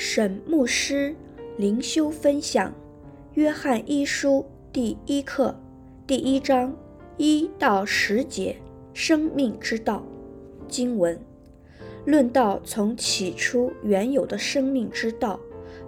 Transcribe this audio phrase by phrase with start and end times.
[0.00, 1.12] 沈牧师
[1.56, 2.70] 灵修分享
[3.34, 5.52] 《约翰一书》第一课
[6.06, 6.72] 第一章
[7.16, 8.54] 一到十节
[8.94, 10.06] 生命之道
[10.68, 11.18] 经文，
[12.04, 15.40] 论到从起初原有的生命之道，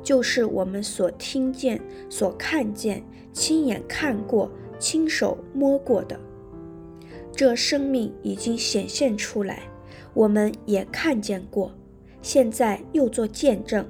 [0.02, 3.00] 就是我们所听见、所看见、
[3.32, 4.50] 亲眼看过、
[4.80, 6.18] 亲手摸过的。
[7.30, 9.62] 这生命已经显现出来，
[10.14, 11.70] 我们也看见过，
[12.20, 13.86] 现在又做见证。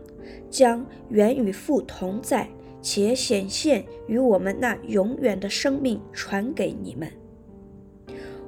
[0.48, 2.48] 将原与父同在，
[2.82, 7.08] 且显现于我们那永远的生命传给你们。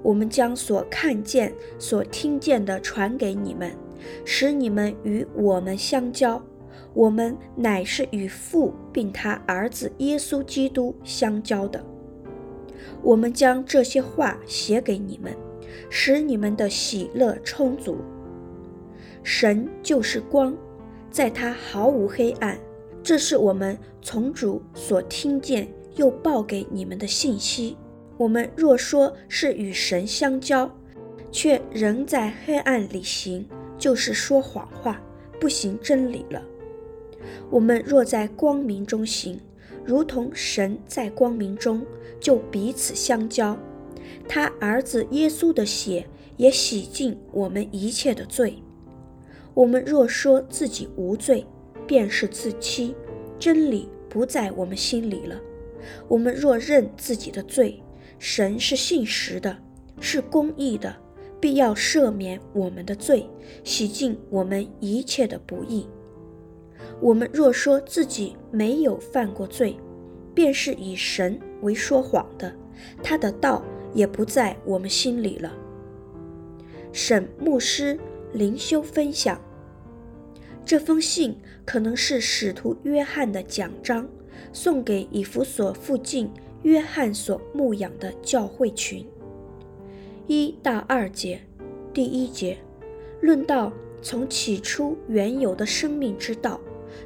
[0.03, 3.71] 我们将所看见、所听见的传给你们，
[4.25, 6.43] 使你们与我们相交。
[6.93, 11.83] 我们乃是与父并他儿子耶稣基督相交的。
[13.01, 15.33] 我们将这些话写给你们，
[15.89, 17.99] 使你们的喜乐充足。
[19.23, 20.57] 神就是光。
[21.13, 22.59] 在他毫无黑暗，
[23.03, 27.77] 这是我们从主所听见又报给你们的信息。
[28.17, 30.75] 我们若说是与神相交，
[31.31, 33.47] 却仍在黑暗里行，
[33.77, 35.03] 就是说谎话，
[35.39, 36.43] 不行真理了。
[37.51, 39.39] 我们若在光明中行，
[39.85, 41.85] 如同神在光明中，
[42.19, 43.59] 就彼此相交。
[44.27, 46.07] 他儿子耶稣的血
[46.39, 48.62] 也洗净我们一切的罪。
[49.55, 51.47] 我们若说自己无罪，
[51.87, 52.95] 便是自欺，
[53.39, 55.39] 真理不在我们心里了。
[56.09, 57.83] 我们若认自己的罪，
[58.19, 59.59] 神是信实的，
[60.01, 60.97] 是公义的，
[61.39, 63.29] 必要赦免我们的罪，
[63.63, 65.87] 洗净我们一切的不义。
[67.01, 69.77] 我们若说自己没有犯过罪，
[70.35, 72.55] 便是以神为说谎的，
[73.03, 75.53] 他的道也不在我们心里了。
[76.91, 77.99] 沈牧师。
[78.33, 79.39] 灵修分享，
[80.65, 84.09] 这封信可能是使徒约翰的奖章，
[84.55, 86.31] 送给以弗所附近
[86.63, 89.07] 约翰所牧养的教会群。
[90.27, 91.43] 一到二节，
[91.93, 92.57] 第一节
[93.21, 96.59] 论到从起初原有的生命之道，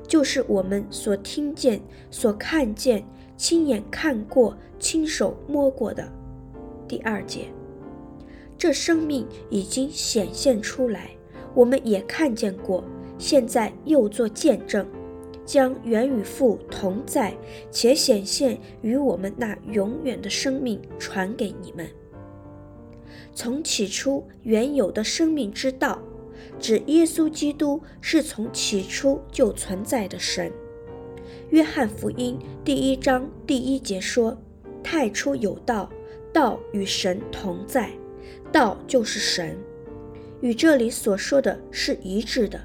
[0.06, 3.04] 就是我们所听见、所看见、
[3.36, 6.09] 亲眼看过、亲手摸过的。
[6.86, 7.47] 第二节。
[8.59, 11.10] 这生命已经显现出来，
[11.56, 12.84] 我们也看见过，
[13.16, 14.86] 现在又做见证，
[15.46, 17.34] 将原与父同在，
[17.70, 21.88] 且显现于我们那永远的生命传给你们。
[23.32, 25.98] 从起初原有的生命之道，
[26.60, 30.52] 指耶稣基督是从起初就存在的神。
[31.48, 34.36] 约翰福音第一章第一节说
[34.84, 35.88] ：“太初有道，
[36.34, 37.90] 道与神同在。”
[38.52, 39.56] 道就是神，
[40.41, 42.60] 与这里所说的是一致的。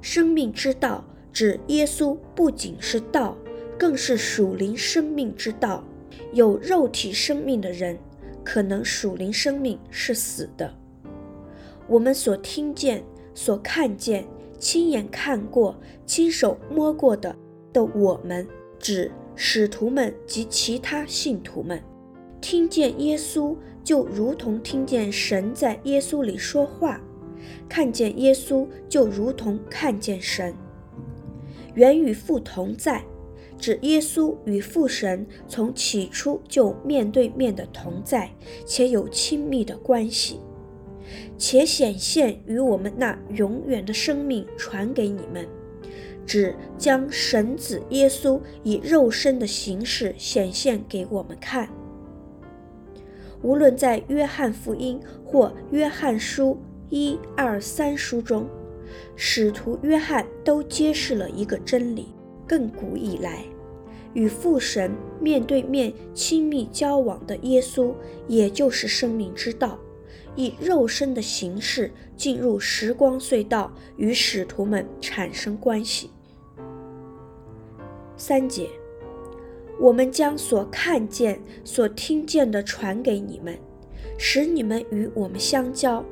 [0.00, 3.36] 生命之道指耶稣不仅是道，
[3.78, 5.84] 更是属灵生命之道。
[6.32, 7.98] 有肉体生命的人，
[8.44, 10.72] 可能属灵生命是死的。
[11.88, 13.02] 我们所听见、
[13.34, 14.24] 所看见、
[14.58, 17.34] 亲眼看过、亲手摸过的
[17.72, 18.46] 的我们，
[18.78, 21.82] 指使徒们及其他信徒们。
[22.40, 26.98] 听见耶稣，就如同听见神在耶稣里说话；
[27.68, 30.54] 看见耶稣，就如同看见神。
[31.74, 33.04] 原与父同在，
[33.58, 38.30] 指耶稣与父神从起初就面对面的同在，
[38.64, 40.40] 且有亲密的关系，
[41.38, 45.46] 且显现与我们那永远的生命传给你们，
[46.26, 51.68] 指将神子耶稣以肉身的形式显现给我们看。
[53.42, 58.46] 无论在约翰福音或约翰书一二三书中，
[59.16, 62.08] 使徒约翰都揭示了一个真理：
[62.48, 63.44] 亘古以来，
[64.12, 64.90] 与父神
[65.20, 67.94] 面对面亲密交往的耶稣，
[68.26, 69.78] 也就是生命之道，
[70.36, 76.10] 以肉身的形式进入时光隧道，与使徒们产生关系。
[78.16, 78.68] 三节。
[79.80, 83.58] 我们将所看见、所听见的传给你们，
[84.18, 86.04] 使你们与我们相交。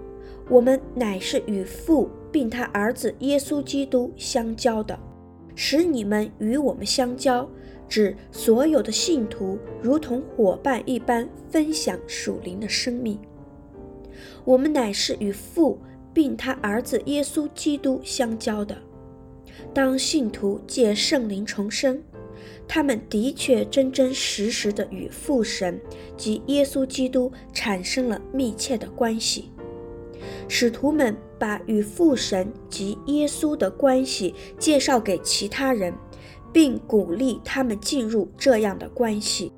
[0.49, 4.99] 我们乃是与父并他儿子耶稣基督相交的，
[5.55, 7.47] 使你们与我们相交，
[7.87, 13.19] 指所有的信徒如同伙伴一般分享属灵的生命。
[14.47, 15.79] 我们乃是与父
[16.15, 18.75] 并他儿子耶稣基督相交的。
[19.75, 22.03] 当信徒借圣灵重生。
[22.69, 25.81] 他们的确真真实实的与父神
[26.17, 29.51] 及耶稣基督产生了密切的关系。
[30.47, 35.95] 使徒们把与父神及耶稣的关系介绍给其他人，
[36.53, 39.51] 并鼓励他们进入这样的关系。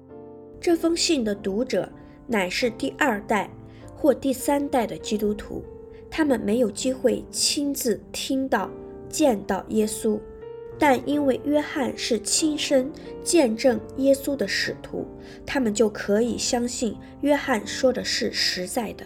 [0.60, 1.90] 这封信的读者
[2.26, 3.50] 乃是第二代
[3.96, 5.64] 或第三代的基督徒，
[6.10, 8.70] 他们没有机会亲自听到、
[9.08, 10.18] 见到耶稣。
[10.80, 12.90] 但因为约翰是亲身
[13.22, 15.06] 见证耶稣的使徒，
[15.44, 19.04] 他们就可以相信约翰说的是实在的。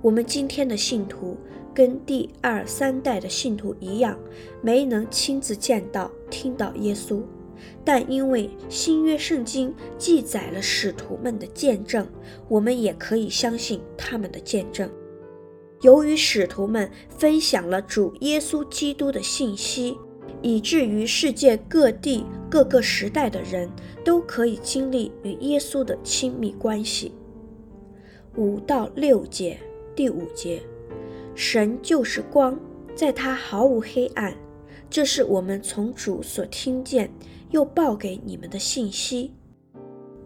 [0.00, 1.36] 我们今天的信徒
[1.72, 4.18] 跟第二三代的信徒一样，
[4.60, 7.22] 没能亲自见到、听到耶稣，
[7.84, 12.04] 但因为新约圣经记载了使徒们的见证，
[12.48, 14.90] 我们也可以相信他们的见证。
[15.82, 19.96] 由于使徒们分享了主耶稣基督的信息。
[20.42, 23.70] 以至于世界各地各个时代的人
[24.04, 27.14] 都可以经历与耶稣的亲密关系。
[28.36, 29.58] 五到六节，
[29.94, 30.60] 第五节，
[31.34, 32.58] 神就是光，
[32.94, 34.34] 在他毫无黑暗。
[34.90, 37.10] 这是我们从主所听见
[37.50, 39.32] 又报给你们的信息。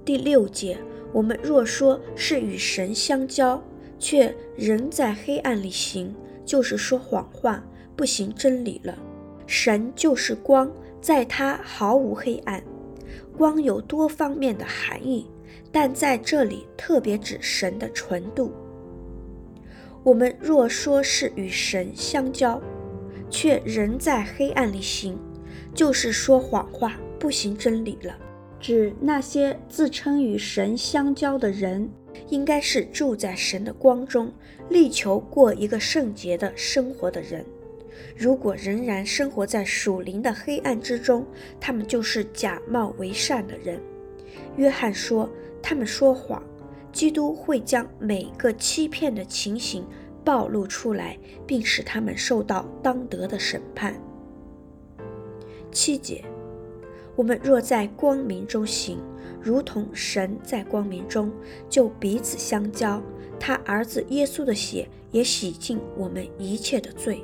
[0.04, 0.78] 第六节，
[1.12, 3.62] 我们若说是与神相交，
[3.98, 6.14] 却仍在黑暗里行，
[6.44, 7.64] 就是说谎话，
[7.94, 8.96] 不行真理了。
[9.46, 10.70] 神就是光，
[11.00, 12.62] 在他毫无黑暗。
[13.37, 15.26] 光有多方面的含义，
[15.70, 18.52] 但在这里特别指神的纯度。
[20.02, 22.60] 我们若说是与神相交，
[23.28, 25.19] 却仍在黑暗里行，
[25.75, 28.16] 就是说谎话，不行真理了。
[28.58, 31.90] 指那些自称与神相交的人，
[32.31, 34.32] 应该是住在神的光中，
[34.70, 37.44] 力求过一个圣洁的生活的人。
[38.16, 41.26] 如果仍然生活在属灵的黑暗之中，
[41.60, 43.81] 他们就是假冒为善的人。
[44.56, 45.28] 约翰说，
[45.62, 46.43] 他们说谎，
[46.93, 49.87] 基督会将每个欺骗的情形
[50.25, 53.94] 暴露出来，并使他们受到当得的审判。
[55.70, 56.25] 七节，
[57.14, 58.99] 我们若在光明中行，
[59.42, 61.31] 如同神在光明中，
[61.69, 63.02] 就彼此相交，
[63.38, 67.22] 他儿子耶稣的血也洗净我们一切的罪。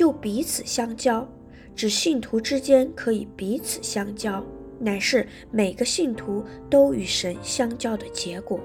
[0.00, 1.28] 就彼此相交，
[1.76, 4.42] 指信徒之间可以彼此相交，
[4.78, 8.58] 乃是每个信徒都与神相交的结果。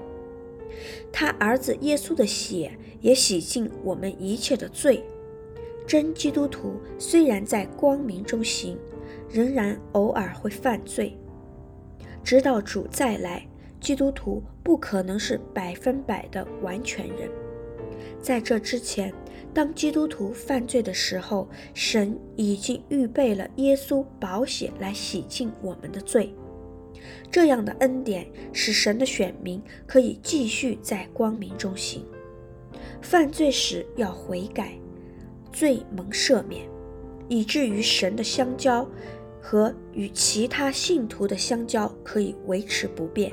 [1.12, 2.72] 他儿子耶稣的血
[3.02, 5.04] 也洗净我们一切的罪。
[5.86, 8.78] 真基督徒虽然在光明中行，
[9.28, 11.18] 仍然偶尔会犯罪。
[12.24, 13.46] 直到主再来，
[13.78, 17.28] 基督徒不可能是百分百的完全人。
[18.26, 19.14] 在这之前，
[19.54, 26.34] 当基督徒犯罪的时候，神已经预备了耶稣宝血来洗净我们的罪。
[27.30, 32.04] 这样的恩典使神的选民可以继续在光明中行。
[33.00, 34.76] 犯罪时要悔改，
[35.52, 36.68] 罪蒙赦免，
[37.28, 38.84] 以至于神的相交
[39.40, 43.32] 和与其他信徒的相交可以维持不变。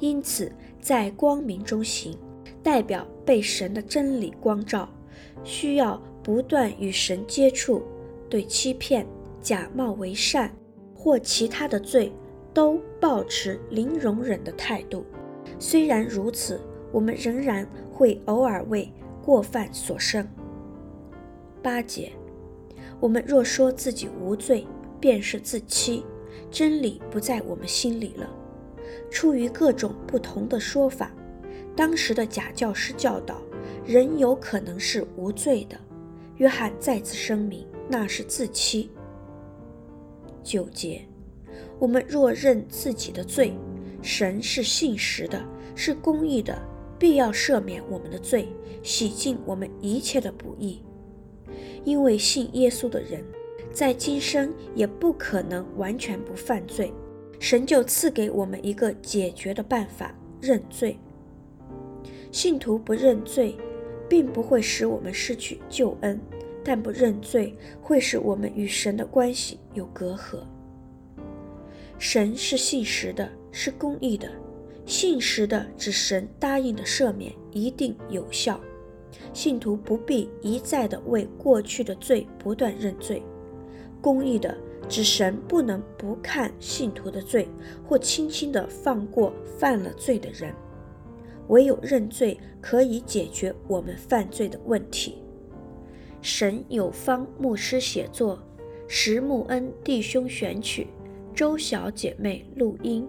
[0.00, 0.52] 因此，
[0.82, 2.14] 在光明中行。
[2.64, 4.88] 代表被神的真理光照，
[5.44, 7.82] 需要不断与神接触，
[8.28, 9.06] 对欺骗、
[9.40, 10.54] 假冒为善
[10.94, 12.12] 或其他的罪
[12.52, 15.04] 都保持零容忍的态度。
[15.58, 16.60] 虽然如此，
[16.90, 18.92] 我们仍然会偶尔为
[19.22, 20.26] 过犯所胜。
[21.62, 22.12] 八节，
[22.98, 24.66] 我们若说自己无罪，
[24.98, 26.04] 便是自欺，
[26.50, 28.28] 真理不在我们心里了。
[29.10, 31.12] 出于各种不同的说法。
[31.74, 33.40] 当时的假教师教导，
[33.86, 35.76] 人有可能是无罪的。
[36.36, 38.90] 约翰再次声明，那是自欺。
[40.42, 41.02] 九节，
[41.78, 43.52] 我们若认自己的罪，
[44.02, 45.42] 神是信实的，
[45.74, 46.60] 是公义的，
[46.98, 48.48] 必要赦免我们的罪，
[48.82, 50.82] 洗净我们一切的不义。
[51.84, 53.24] 因为信耶稣的人，
[53.72, 56.92] 在今生也不可能完全不犯罪，
[57.38, 60.98] 神就赐给我们一个解决的办法：认罪。
[62.32, 63.54] 信徒不认罪，
[64.08, 66.18] 并不会使我们失去救恩，
[66.64, 70.38] 但不认罪会使我们与神的关系有隔阂。
[71.98, 74.28] 神是信实的，是公义的。
[74.86, 78.58] 信实的指神答应的赦免一定有效。
[79.34, 83.22] 信徒不必一再的为过去的罪不断认罪。
[84.00, 84.56] 公义的
[84.88, 87.46] 指神不能不看信徒的罪，
[87.86, 90.52] 或轻轻的放过犯了罪的人。
[91.48, 95.18] 唯有认罪可以解决我们犯罪的问题。
[96.20, 98.38] 神有方牧师写作，
[98.86, 100.86] 石木恩弟兄选曲，
[101.34, 103.08] 周小姐妹录音。